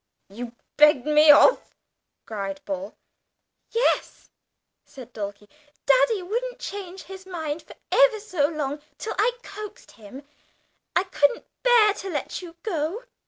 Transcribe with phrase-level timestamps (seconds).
[0.29, 1.75] "You begged me off!"
[2.25, 2.95] cried Paul.
[3.69, 4.31] "Yes,"
[4.83, 5.47] said Dulcie;
[5.85, 10.27] "Daddy wouldn't change his mind for ever so long till I coaxed him.
[10.95, 13.03] I couldn't bear to let you go."